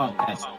[0.00, 0.49] podcast.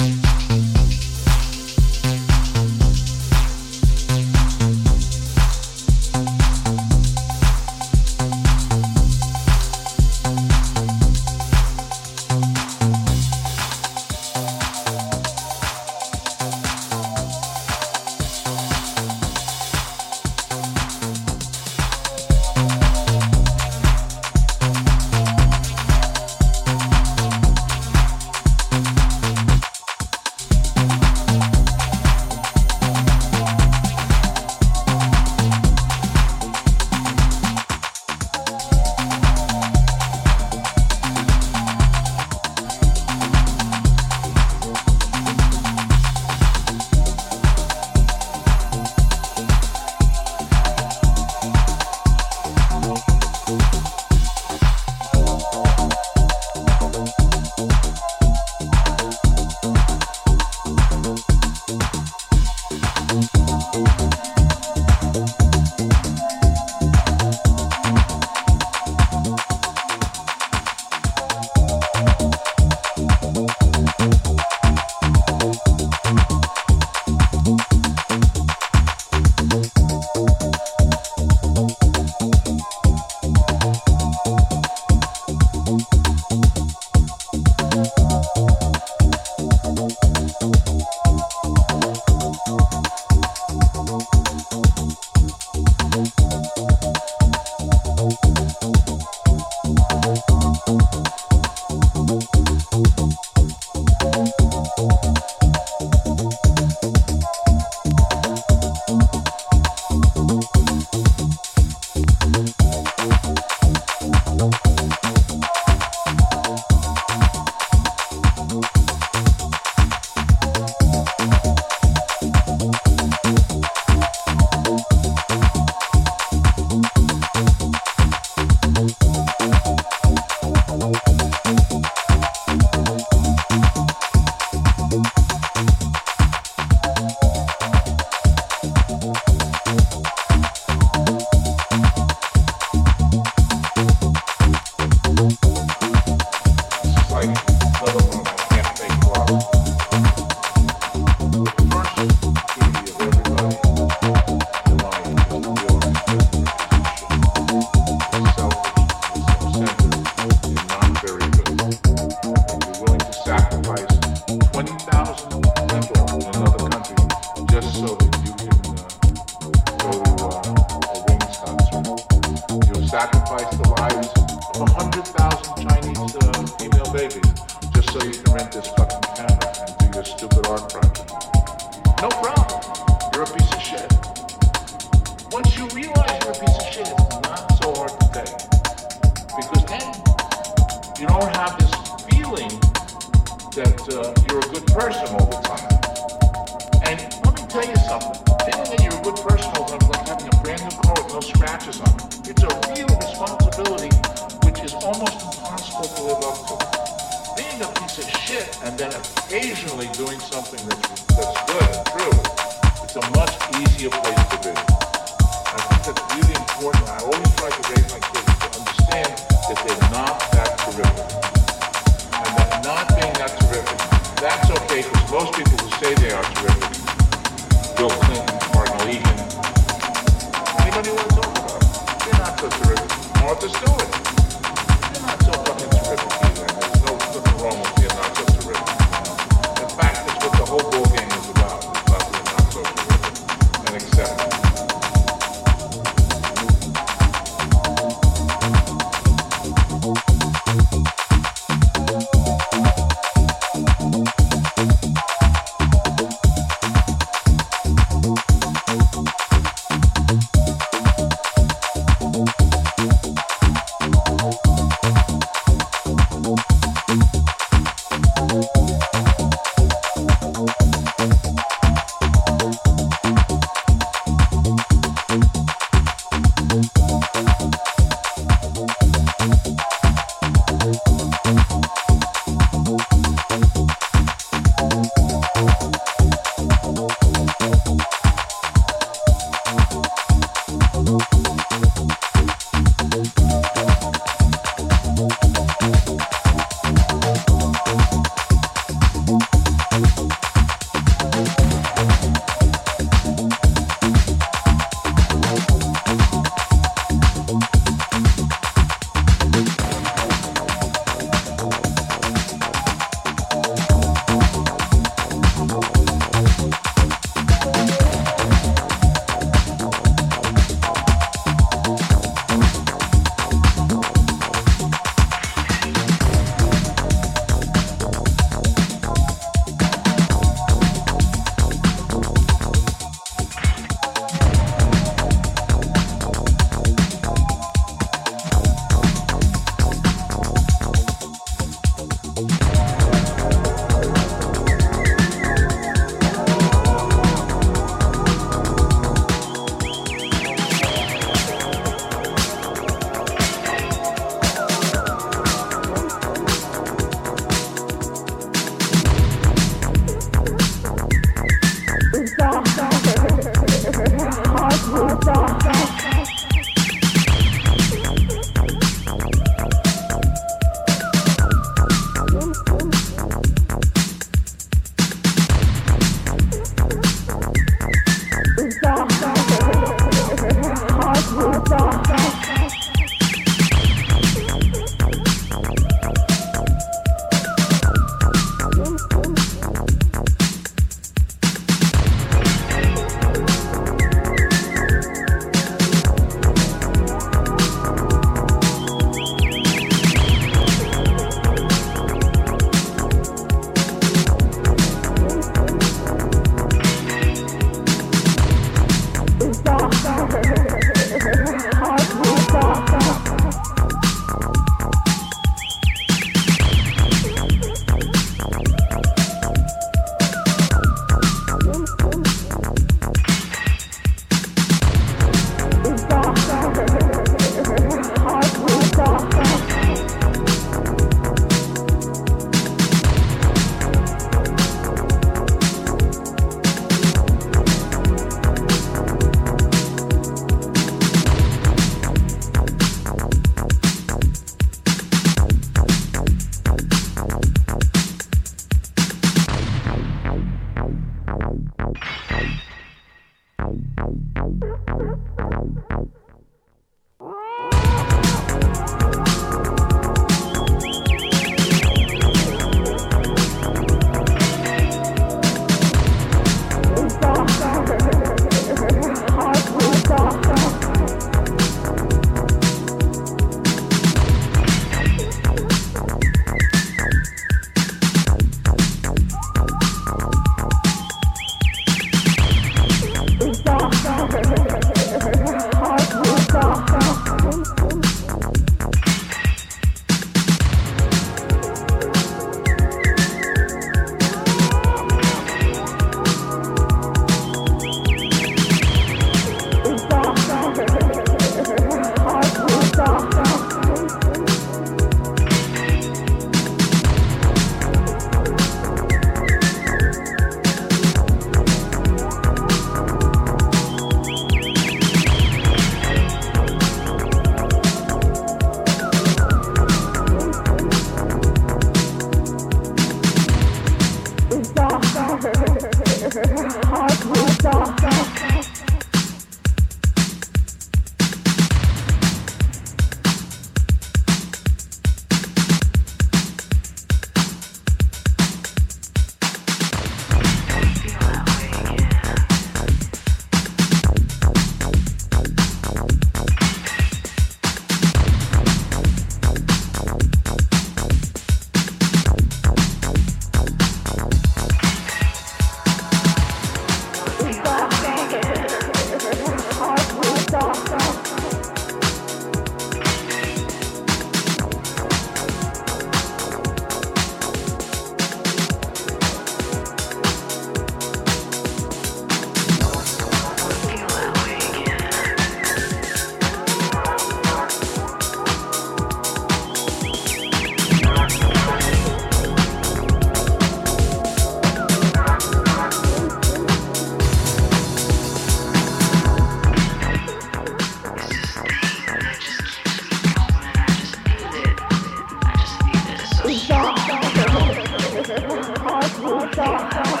[599.41, 600.00] Yang.